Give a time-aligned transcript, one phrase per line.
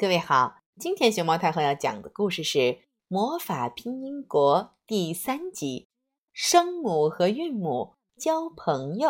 [0.00, 2.58] 各位好，今天熊猫太后要讲的故事是
[3.08, 5.88] 《魔法拼音国》第三集
[6.32, 9.08] 《声母和韵母交朋友》。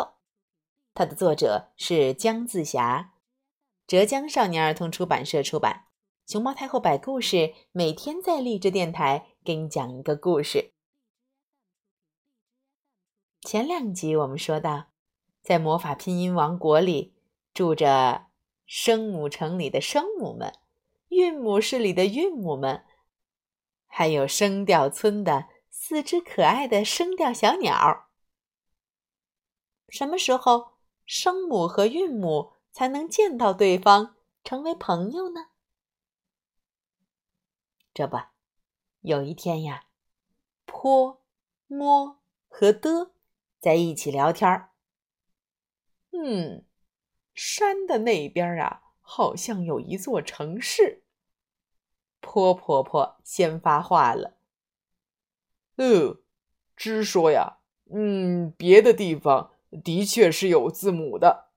[0.95, 3.13] 它的作者是姜自霞，
[3.85, 5.85] 浙江少年儿童出版社出版。
[6.25, 10.71] 熊猫太后摆故事，每天在励志电台给你讲一个故事。
[13.41, 14.87] 前两集我们说到，
[15.43, 17.13] 在魔法拼音王国里
[17.53, 18.29] 住着
[18.65, 20.51] 声母城里的声母们。
[21.09, 22.85] 韵母室里的韵母们，
[23.87, 28.09] 还有声调村的四只可爱的声调小鸟。
[29.89, 30.73] 什么时候
[31.05, 35.47] 声母和韵母才能见到对方，成为朋友呢？
[37.93, 38.17] 这不，
[39.01, 39.85] 有一天呀，
[40.65, 41.21] 坡、
[41.65, 43.11] 摸和的
[43.59, 44.69] 在一起聊天儿。
[46.11, 46.65] 嗯，
[47.33, 48.83] 山的那边啊。
[49.11, 51.01] 好像有一座城市。
[52.19, 54.37] 坡婆婆先发话了
[55.77, 56.21] ：“呃，
[56.75, 57.57] 只说呀，
[57.91, 61.49] 嗯，别的地方的确是有字母的。”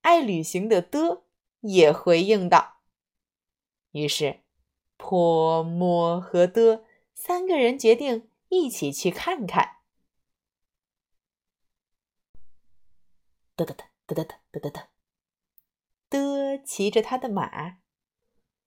[0.00, 1.24] 爱旅行的的
[1.60, 2.78] 也回应道。
[3.90, 4.40] 于是，
[4.96, 9.80] 坡、摸和的三个人决定一起去看看。
[13.54, 14.91] 哒哒哒哒哒哒哒哒。
[16.12, 17.78] 的骑着他的马，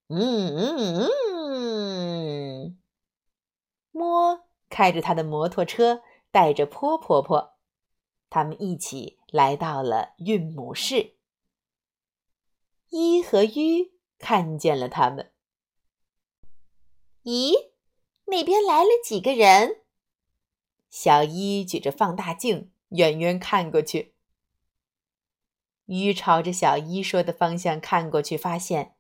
[0.08, 1.10] 嗯嗯
[2.66, 2.78] 嗯，
[3.92, 7.60] 摸开着他的摩托车，带着坡婆婆，
[8.32, 11.18] 他们一起来到了韵母室。
[12.90, 15.32] 一和吁看见了他们，
[17.24, 17.54] 咦，
[18.26, 19.84] 那边来了几个人？
[20.90, 24.15] 小一举着放大镜，远远看过去。
[25.86, 28.95] 鱼朝着小一说的方向看过去，发现，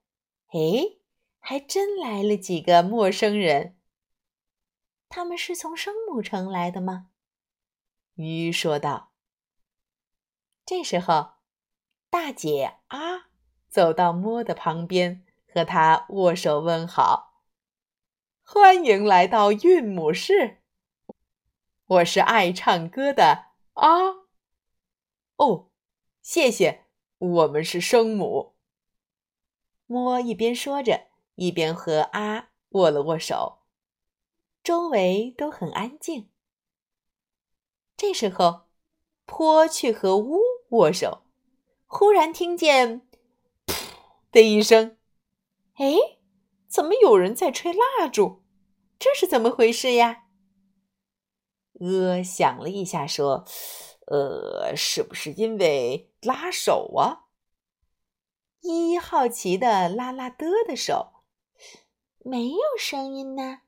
[0.49, 0.97] 哎，
[1.39, 3.77] 还真来了几个陌生人。
[5.09, 7.07] 他们是从声母城来的吗？
[8.15, 9.11] 鱼说道。
[10.65, 11.33] 这时候，
[12.09, 13.29] 大姐啊
[13.69, 17.41] 走到摸的旁边，和他握手问好
[18.43, 20.61] ：“欢迎来到韵母室，
[21.85, 23.89] 我是爱唱歌的啊。”
[25.37, 25.71] 哦。
[26.25, 26.85] 谢谢，
[27.19, 28.55] 我们是生母。
[29.85, 31.05] 摸一边说着，
[31.35, 33.59] 一边和阿握了握手。
[34.63, 36.31] 周围都很安静。
[37.95, 38.63] 这时候，
[39.25, 41.21] 坡去和乌握手，
[41.85, 43.03] 忽然听见
[43.67, 43.75] “噗”
[44.33, 44.97] 的一声。
[45.75, 45.93] 哎，
[46.67, 48.41] 怎么有人在吹蜡烛？
[48.97, 50.23] 这是怎么回事呀？
[51.79, 53.45] 呃想了一下，说。
[54.05, 57.25] 呃，是不是因为拉手啊？
[58.61, 61.23] 依依好奇的拉拉的的手，
[62.19, 63.61] 没有声音呢。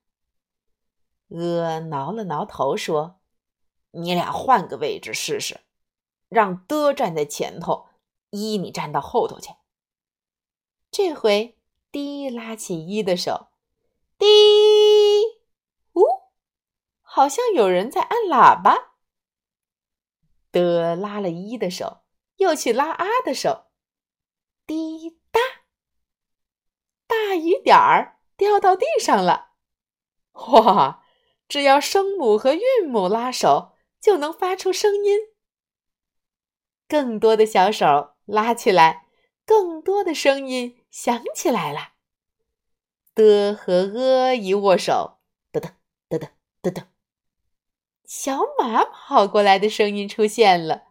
[1.29, 3.19] 呃，挠了挠头说
[3.91, 5.61] ：“你俩换个位置试试，
[6.29, 7.87] 让的站在前头，
[8.29, 9.51] 一你站到后头去。”
[10.89, 11.57] 这回
[11.91, 13.47] 滴拉起一的手，
[14.17, 14.25] 滴，
[15.93, 16.03] 呜，
[17.01, 18.96] 好像有人在按喇叭。
[20.59, 21.99] 的拉了一的手，
[22.37, 23.67] 又去拉啊的手，
[24.65, 25.39] 滴答，
[27.07, 29.51] 大雨点儿掉到地上了。
[30.33, 31.03] 哇！
[31.47, 35.17] 只要声母和韵母拉手，就能发出声音。
[36.89, 39.07] 更多的小手拉起来，
[39.45, 41.93] 更多的声音响起来了。
[43.15, 45.19] 的和呃一握手，
[45.51, 45.75] 得得
[46.09, 46.31] 得得
[46.61, 46.87] 得得。
[48.07, 50.83] 小马跑过来的声音出现了，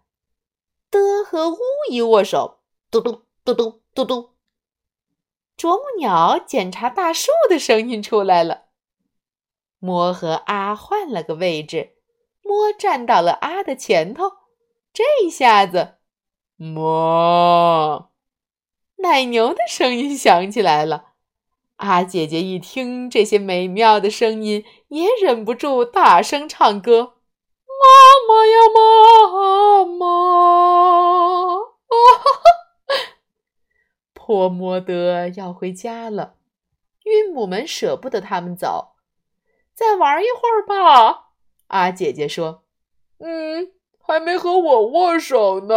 [0.91, 1.57] 的和乌
[1.91, 2.61] 一握手，
[2.91, 4.35] 嘟嘟嘟嘟嘟嘟。
[5.57, 8.67] 啄木鸟检查大树的声音出来了，
[9.79, 11.97] 摸和阿换了个位置，
[12.43, 14.31] 摸站到了阿的前头，
[14.93, 15.95] 这一下子，
[16.57, 18.13] 摸，
[18.97, 21.06] 奶牛的声音响起来了。
[21.77, 27.17] 阿姐姐一听这些美妙的声音，也忍不住大声唱歌
[27.69, 27.85] ：“妈
[28.27, 30.07] 妈呀，妈妈！”
[34.15, 36.37] 破摩德要回家了，
[37.05, 38.97] 韵母们舍不得他们走，
[39.75, 41.27] 再玩一会儿吧。
[41.69, 42.65] 阿姐姐说
[43.21, 45.75] ：“嗯，还没和我握手呢。”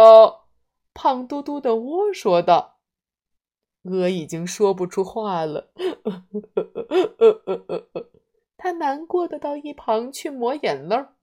[0.94, 2.79] 胖嘟嘟的窝说道。
[3.82, 5.70] 鹅已经说不出话了，
[8.56, 11.14] 他难过的到一旁去抹眼泪儿。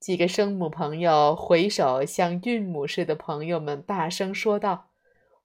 [0.00, 4.88] 几个声母朋友回首向韵母似的朋友们大声说道：“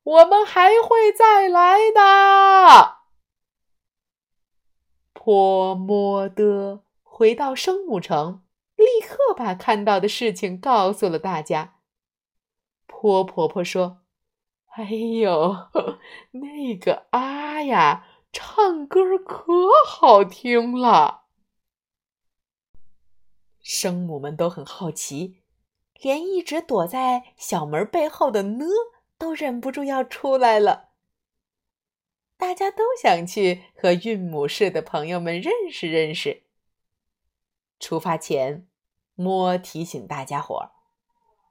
[0.02, 2.96] 我们还会再来的。
[5.14, 8.44] 坡摸的回到生母城，
[8.76, 11.76] 立刻把看到的事情告诉了大家。
[12.88, 14.00] 坡婆婆说
[14.76, 15.56] ：“哎呦，
[16.32, 19.46] 那个啊呀，唱歌可
[19.88, 21.28] 好听了。”
[23.64, 25.42] 生母们都很好奇，
[26.02, 28.66] 连一直躲在小门背后的呢
[29.18, 30.90] 都忍不住要出来了。
[32.36, 36.44] 大家都想去和韵母市的朋友们认识认识。
[37.80, 38.68] 出发前，
[39.16, 40.72] 摸提醒大家伙儿，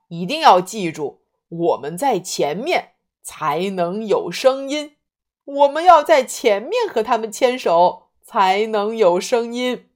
[0.09, 2.94] 一定要记住，我们在前面
[3.25, 4.97] 才能有声音。
[5.45, 9.89] 我们要在前面和他们牵手，才能有声音。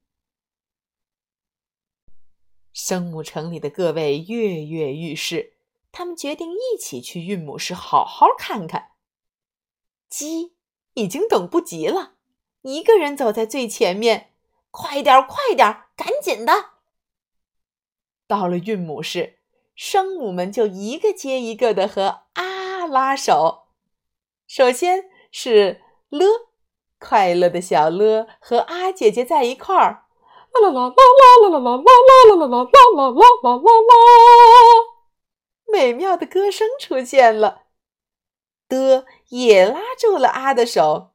[2.73, 5.53] 生母城里的各位跃跃欲试，
[5.91, 8.93] 他们决定一起去韵母市好好看看。
[10.09, 10.55] 鸡
[10.95, 12.15] 已经等不及了，
[12.63, 14.33] 一个人走在最前面，
[14.71, 16.71] 快点，快点，赶紧的！
[18.25, 19.39] 到了韵母市，
[19.75, 22.23] 生母们就一个接一个的和
[22.89, 23.67] 拉手。
[24.47, 26.25] 首先是了，
[26.99, 30.05] 快乐的小了和阿姐姐在一块儿。
[30.51, 30.95] 啦啦啦啦
[31.39, 31.95] 啦啦啦啦啦
[32.25, 33.13] 啦啦啦啦啦啦啦
[33.43, 33.93] 啦啦啦！
[35.71, 37.65] 美妙的歌声出现了，
[38.67, 41.11] 的也拉住了阿的手。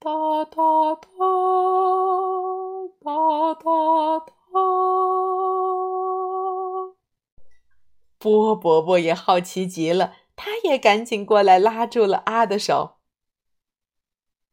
[0.00, 0.10] 哒
[0.46, 1.08] 哒哒
[3.00, 4.79] 哒哒哒！
[8.20, 12.98] 波伯伯也好奇极了，他也赶紧过来拉住了阿的手。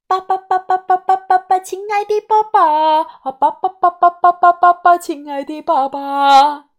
[0.07, 6.69] 爸爸爸爸爸爸爸爸，亲爱的爸爸，啊爸爸爸爸爸爸爸爸，亲爱的爸爸，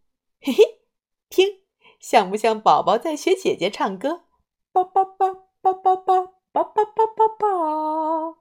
[0.41, 0.81] 嘿嘿，
[1.29, 1.61] 听，
[2.01, 4.23] 像不像宝宝在学姐姐唱歌？
[4.73, 8.39] 爸爸爸爸爸爸爸爸爸爸爸。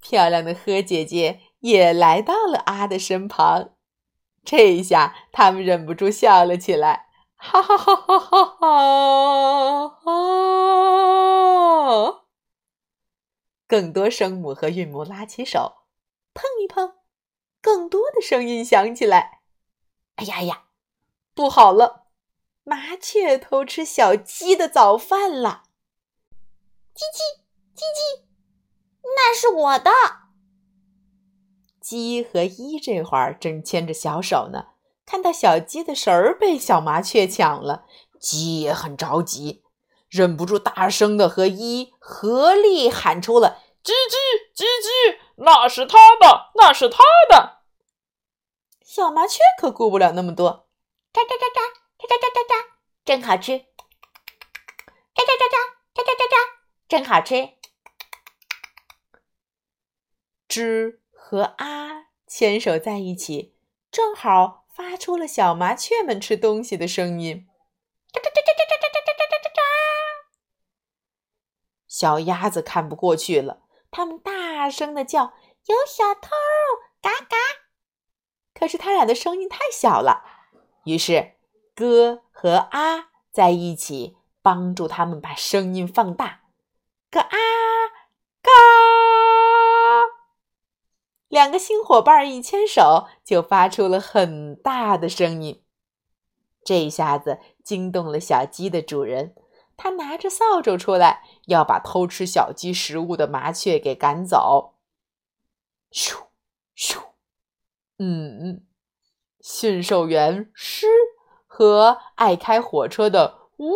[0.00, 3.74] 漂亮的呵姐姐也来到了阿的身旁，
[4.44, 9.98] 这一下他们忍不住笑了起来，哈哈哈哈哈哈哈！
[13.66, 15.82] 更多声母和韵母拉起手，
[16.32, 16.94] 碰一碰，
[17.60, 19.40] 更多的声音响起来。
[20.16, 20.64] 哎呀呀，
[21.34, 22.06] 不好了！
[22.64, 25.64] 麻雀偷吃小鸡的早饭了！
[26.94, 27.18] 叽叽
[27.74, 28.22] 叽叽，
[29.02, 29.90] 那是我的。
[31.88, 34.66] 鸡和一这会儿正牵着小手呢，
[35.06, 37.86] 看到小鸡的食儿被小麻雀抢了，
[38.20, 39.62] 鸡也很着急，
[40.10, 46.98] 忍不住大声的和一合力喊出了“吱吱吱吱”，那是他的，那是他
[47.30, 47.62] 的。
[48.82, 50.68] 小麻雀可顾不了那么多，
[51.14, 51.58] 喳喳喳喳，
[51.96, 52.64] 喳喳喳喳喳，
[53.06, 53.52] 真好吃。
[53.52, 55.56] 喳喳喳喳，
[55.94, 56.36] 喳喳喳喳，
[56.86, 57.34] 真好吃。
[60.46, 60.98] 吱
[61.30, 63.54] 和啊牵手在一起，
[63.90, 67.46] 正好发出了小麻雀们吃东西的声音。
[68.10, 69.60] 喳喳喳喳喳喳。
[71.86, 73.60] 小鸭子看不过去了，
[73.90, 75.34] 它们大声的叫
[75.68, 76.30] ：“有小偷！”
[77.02, 77.36] 嘎嘎。
[78.54, 80.24] 可是它俩的声音太小了，
[80.84, 81.34] 于是
[81.74, 86.40] 哥和啊在一起帮助他们把声音放大。
[87.10, 87.36] 咯啊
[88.40, 88.50] 嘎！
[91.28, 95.62] 两个新伙伴一牵手，就发出了很大的声音。
[96.64, 99.34] 这下子惊动了小鸡的主人。
[99.80, 104.74] 他拿着扫帚出来，要把偷吃小鸡食物的麻雀给赶走。
[105.92, 106.16] 咻
[106.76, 106.98] 咻，
[107.98, 108.66] 嗯，
[109.40, 110.88] 驯兽员狮
[111.46, 113.70] 和爱开火车的乌，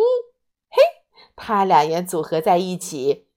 [0.67, 0.81] 嘿，
[1.37, 3.29] 他俩也组合在一起，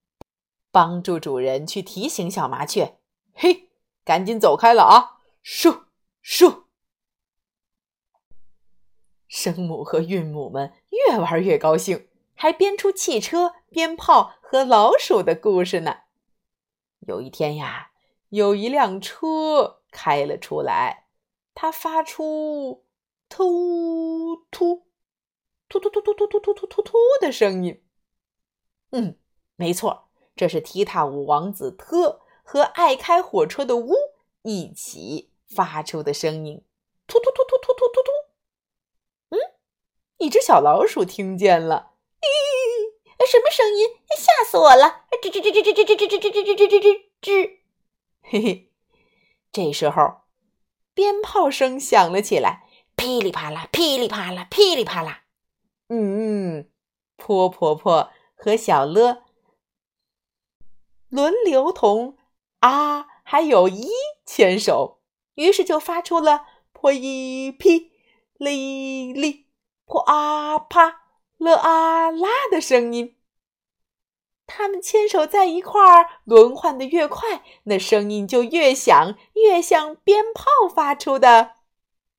[0.72, 2.98] 帮助主人去提醒小麻雀。
[3.32, 3.65] 嘿，
[4.06, 5.18] 赶紧走开了啊！
[5.44, 5.86] 咻
[6.22, 6.62] 咻，
[9.26, 12.08] 声母和韵母们越玩越高兴。
[12.38, 16.02] 还编出汽车、鞭炮和老鼠的故事呢。
[17.00, 17.90] 有一天呀，
[18.28, 21.06] 有一辆车开了出来，
[21.54, 22.84] 它发出
[23.28, 24.86] 突突
[25.68, 27.82] 突突突突突突突突突突的声音。
[28.90, 29.18] 嗯，
[29.56, 33.92] 没错，这是踢踏舞王子特和爱开火车的乌
[34.42, 36.64] 一起发出的声音。
[37.08, 38.10] 突突突突突突突突。
[39.30, 39.38] 嗯，
[40.18, 41.94] 一只小老鼠听见了。
[42.20, 43.88] 咦，什么声音？
[44.16, 45.06] 吓死我了！
[45.20, 47.58] 吱吱吱吱吱吱吱吱吱吱吱吱吱吱吱。
[48.22, 48.72] 嘿嘿，
[49.50, 50.22] 这时候
[50.94, 55.24] 鞭炮声响了起来，噼里啪啦，噼里啪啦，噼里啪啦。
[55.88, 56.70] 嗯，
[57.16, 59.24] 坡婆婆和小乐
[61.08, 62.16] 轮流同
[62.60, 63.88] 啊还有一
[64.24, 65.00] 牵手，
[65.34, 67.92] 于是就发出了破一噼
[68.36, 69.46] 哩哩
[69.84, 71.02] 破啊啪
[71.38, 73.16] 了啊啦的声音。
[74.48, 81.54] 他们牵手在一块儿，轮换的越快，那声音就越响，越像鞭炮发出的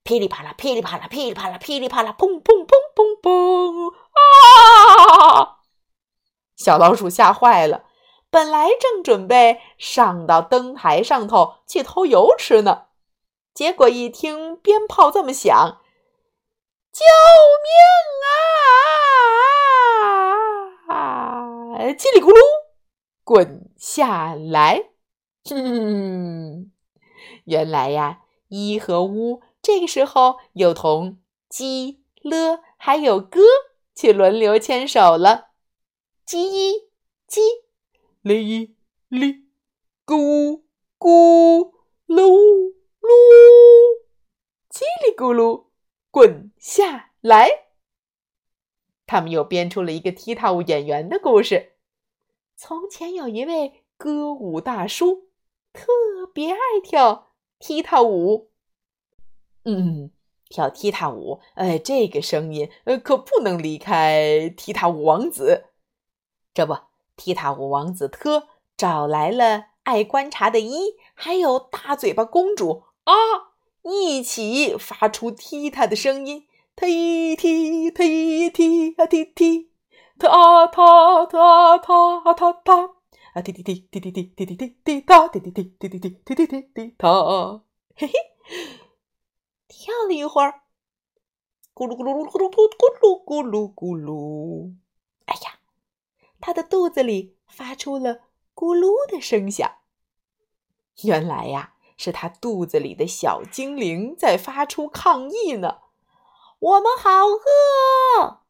[0.03, 5.60] 噼里啪啦、噼里啪啦、噼里啪啦、噼里啪啦，砰砰砰砰砰啊！
[6.58, 7.86] 小老鼠吓坏了，
[8.29, 12.88] 本来正准备上到灯台上头去偷油吃呢，
[13.53, 15.81] 结果一听鞭炮这么响，
[16.91, 17.03] 救
[17.63, 17.74] 命
[20.89, 21.77] 啊！
[21.93, 22.39] 叽里咕噜，
[23.24, 24.89] 滚下来！
[25.50, 26.72] 哼，
[27.46, 31.19] 原来呀，一和乌这个时候又同
[31.50, 33.39] 鸡、了还有哥
[33.96, 35.50] 去轮流牵手了。
[36.25, 36.89] 鸡一
[37.27, 37.41] 鸡，
[38.27, 38.75] 哩
[39.07, 39.46] 哩，
[40.05, 40.63] 咕
[41.00, 41.72] 咕
[42.07, 43.07] 噜噜，
[44.69, 45.67] 叽里咕噜，
[46.12, 47.50] 滚下来！
[49.05, 51.77] 他们又编出了一个踢踏舞演员的故事。
[52.57, 55.29] 从前有一位歌舞大叔，
[55.72, 55.88] 特
[56.34, 57.29] 别爱跳
[57.60, 58.51] 踢踏舞。
[59.63, 60.12] 嗯，
[60.50, 65.67] 跳踢踏舞，呃，这个声音，呃，可不能离开踢踏舞王子。
[66.53, 66.74] 这不，
[67.17, 68.47] 踢踏舞王子特
[68.77, 73.13] 找来了爱观察的伊，还有大嘴巴公主啊，
[73.83, 76.47] 一起发出踢踏的声音。
[76.75, 79.71] 踢踢踢踢啊踢踢，
[80.19, 82.91] 踏啊踏踏啊踏啊踏踏
[83.33, 87.63] 啊踢踢踢踢踢踢踢踢踢踢踏踢踢踢踢踢踢踢踢踢踢踏，
[87.95, 88.13] 嘿嘿，
[89.67, 90.62] 跳了一会儿，
[91.74, 94.87] 咕噜咕噜咕噜咕噜咕噜咕噜，哎呀，
[96.48, 98.22] 他的肚子里发出了
[98.56, 99.80] 咕噜的声响。
[101.04, 105.80] 原来呀，是他肚子里的小精灵在发出抗议呢。
[106.58, 108.44] 我们好饿，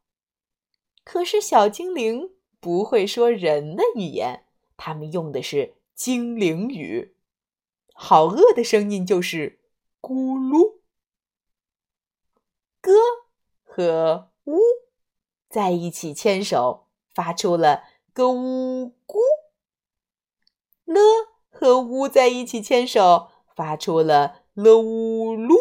[1.02, 4.44] 可是小精灵不会说人的语言，
[4.76, 7.16] 他们用的是精灵语。
[7.94, 9.58] 好饿的声音就是
[10.00, 10.76] 咕噜。
[12.80, 12.92] 哥
[13.64, 14.60] 和呜
[15.48, 16.86] 在一起牵手，
[17.18, 17.82] 发出了
[18.14, 19.16] 咯呜咕。
[20.84, 21.00] 了
[21.50, 25.56] 和乌在一起牵手，发出了了呜噜。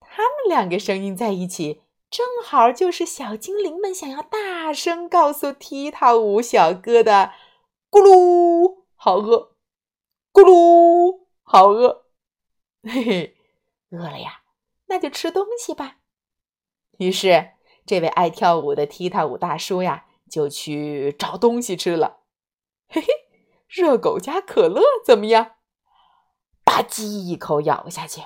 [0.00, 7.30] 他们两个声音在一起，正好就是小精灵们想要大声告诉踢踏舞小哥的
[7.88, 9.54] “咕噜好饿，
[10.32, 12.06] 咕噜好饿”。
[12.82, 13.36] 嘿嘿，
[13.90, 14.42] 饿了呀，
[14.86, 15.98] 那就吃东西吧。
[16.98, 17.52] 于是，
[17.86, 22.18] 这位爱跳舞的踢踏舞大叔呀，就去找东西吃了。
[22.88, 23.08] 嘿嘿，
[23.68, 25.52] 热狗加可乐怎么样？
[26.64, 28.22] 吧唧一口咬下去，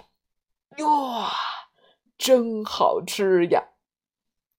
[0.79, 1.27] 哟！
[2.17, 3.69] 真好吃呀！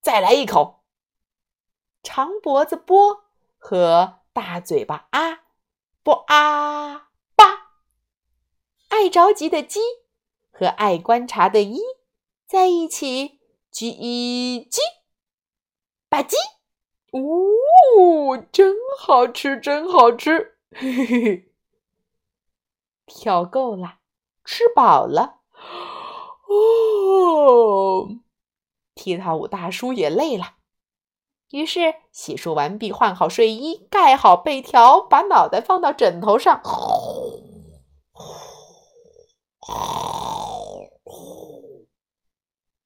[0.02, 0.84] 再来一口。
[2.04, 3.26] 长脖子波
[3.58, 5.44] 和大嘴巴啊
[6.04, 7.74] 波啊吧，
[8.90, 9.80] 爱着急的鸡
[10.52, 11.80] 和爱观察的一
[12.48, 13.41] 在一起
[13.74, 14.80] 叽叽
[16.10, 16.36] 吧唧，
[17.14, 20.58] 呜，真好吃，真好吃！
[20.72, 21.52] 嘿嘿嘿，
[23.06, 24.00] 跳够了，
[24.44, 25.40] 吃饱了。
[26.48, 28.10] 哦，
[28.94, 30.56] 踢踏舞大叔也累了，
[31.52, 36.62] 于是洗漱完毕，换好睡衣，盖好被条，把脑袋放到枕头上，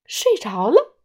[0.06, 0.96] 睡着了。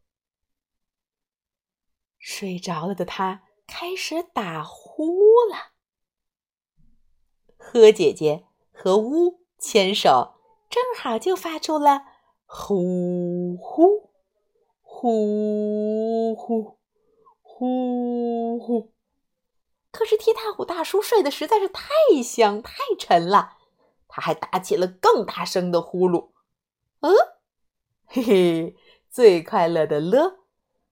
[2.18, 5.14] 睡着了的他开始打呼
[5.50, 5.72] 了。
[7.58, 10.36] 呵姐姐和乌牵手，
[10.70, 12.06] 正好就发出了。
[12.46, 14.12] 呼呼
[14.82, 16.78] 呼呼
[17.42, 18.94] 呼呼！
[19.92, 21.84] 可是踢踏舞大叔睡得实在是太
[22.24, 23.58] 香太沉了，
[24.08, 26.32] 他还打起了更大声的呼噜。
[27.02, 27.14] 嗯，
[28.08, 28.76] 嘿嘿，
[29.12, 30.40] 最快乐的乐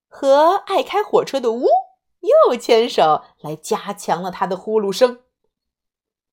[0.08, 1.66] 和爱开火车的乌
[2.20, 5.22] 又牵手来加强了他的呼噜声。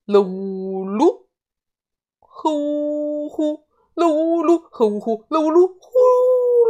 [0.07, 1.27] 噜噜，
[2.19, 3.67] 呼呼。
[3.95, 5.89] 噜呜噜，呼呼噜呜噜，呼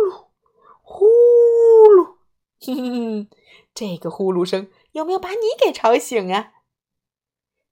[0.06, 0.26] 噜
[0.80, 2.04] 呼噜，
[2.61, 3.28] 哼哼哼，
[3.75, 6.52] 这个呼噜声有没有把你给吵醒啊？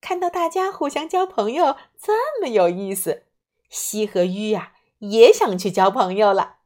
[0.00, 3.26] 看到大家互相交朋友这么有意思，
[3.68, 6.56] 西和鱼呀也想去交朋友了。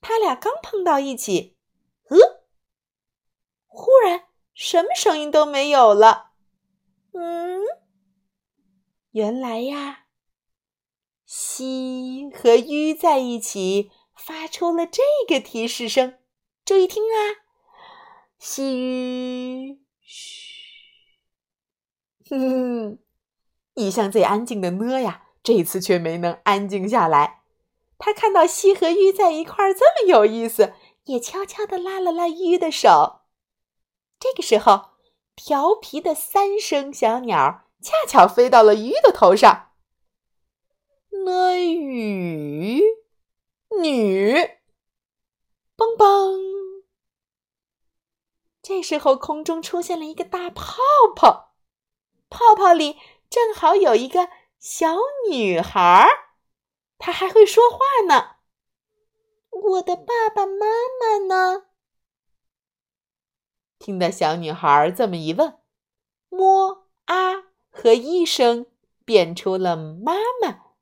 [0.00, 1.56] 他俩刚碰到一起，
[2.08, 2.44] 呃，
[3.66, 4.24] 忽然
[4.54, 6.32] 什么声音都没有了。
[7.12, 7.60] 嗯，
[9.10, 10.06] 原来呀，
[11.24, 16.18] 西和鱼在一起发出了这个提示声。
[16.64, 17.46] 注意听啊，
[18.38, 20.52] 西鱼，嘘，
[22.28, 22.98] 哼哼，
[23.74, 27.42] 一向最安静的呢呀，这次却没能安静下来。
[27.98, 30.74] 他看到西和鱼在一块儿这么有意思，
[31.04, 33.22] 也悄悄地拉了拉鱼的手。
[34.18, 34.90] 这个时候，
[35.34, 39.70] 调皮的三声小鸟恰巧飞到了鱼的头上。
[41.24, 42.82] 呢雨
[43.80, 44.34] 女，
[45.76, 46.84] 嘣嘣！
[48.62, 50.76] 这时候，空中出现了一个大泡
[51.14, 51.54] 泡，
[52.28, 52.98] 泡泡里
[53.30, 54.96] 正好有一个小
[55.30, 56.25] 女孩儿，
[56.98, 58.36] 她还会说话呢。
[59.50, 60.66] 我的爸爸妈
[61.00, 61.66] 妈呢？
[63.78, 65.58] 听到小女孩这么一问，
[66.28, 68.66] 摸啊和一声
[69.04, 70.74] 变出了妈妈，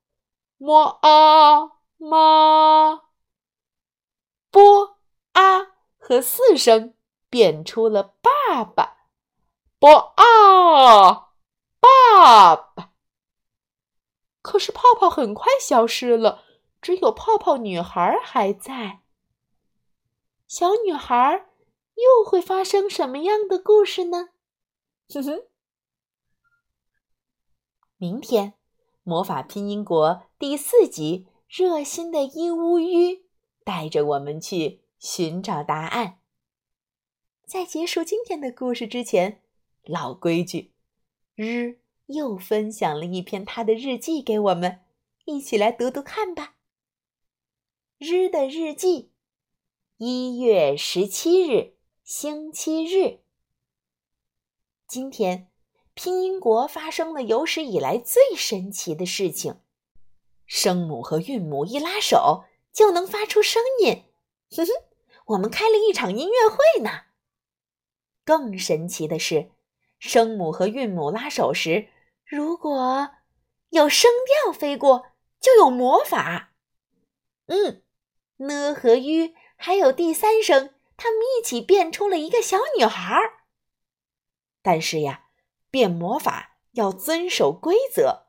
[0.57, 3.03] 摸啊妈，
[4.49, 4.97] 波
[5.33, 6.95] 啊和四声
[7.29, 9.07] 变出了爸爸，
[9.77, 11.31] 波啊
[11.79, 12.94] 爸爸。
[14.45, 16.43] 可是泡泡很快消失了，
[16.79, 18.99] 只有泡泡女孩还在。
[20.47, 21.47] 小女孩。
[21.95, 24.31] 又会发生什么样的故事呢？
[25.07, 25.43] 哼哼，
[27.95, 28.55] 明天
[29.03, 33.23] 魔法拼音国第四集，热心的伊乌鱼
[33.63, 36.19] 带着我们去寻找答案。
[37.45, 39.41] 在结束今天的故事之前，
[39.85, 40.73] 老规矩，
[41.35, 44.81] 日又分享了一篇他的日记给我们，
[45.25, 46.55] 一起来读读看吧。
[47.97, 49.11] 日的日记，
[49.97, 51.75] 一月十七日。
[52.03, 53.21] 星期日，
[54.87, 55.49] 今天
[55.95, 59.59] 拼音国发生了有史以来最神奇的事情：
[60.45, 64.03] 声母和韵母一拉手就能发出声音。
[64.51, 64.71] 哼哼，
[65.25, 67.05] 我们开了一场音乐会呢。
[68.23, 69.49] 更神奇的是，
[69.97, 71.87] 声母和韵母拉手时，
[72.25, 73.11] 如果
[73.69, 74.11] 有声
[74.43, 75.07] 调飞过，
[75.39, 76.53] 就有魔法。
[77.45, 77.83] 嗯，
[78.37, 80.73] 呢和吁还有第三声。
[80.97, 83.43] 他们一起变出了一个小女孩儿。
[84.61, 85.25] 但是呀，
[85.69, 88.27] 变魔法要遵守规则。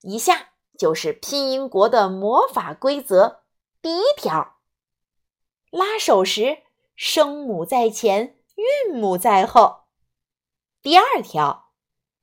[0.00, 3.42] 以下就是拼音国的魔法规则：
[3.82, 4.56] 第一条，
[5.70, 6.62] 拉手时
[6.96, 9.88] 声母在前，韵母在后；
[10.80, 11.67] 第二条，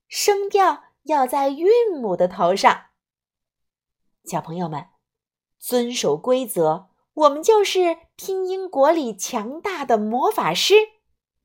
[0.08, 2.86] 声调要在韵母的头上。
[4.24, 4.88] 小朋友们，
[5.60, 6.90] 遵守规则。
[7.14, 10.74] 我们就是拼音国里强大的魔法师，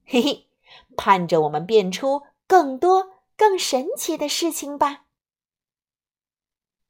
[0.05, 0.49] 嘿嘿，
[0.97, 5.05] 盼着我们变出更多更神奇的事情吧。